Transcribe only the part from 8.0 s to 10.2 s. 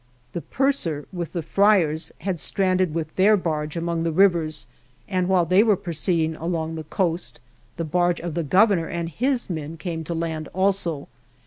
of the Governor and his men came to